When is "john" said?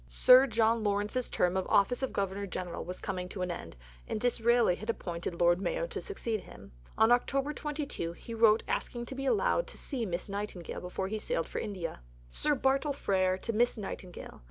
0.47-0.83